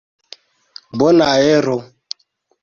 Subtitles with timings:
[0.97, 1.77] bonaero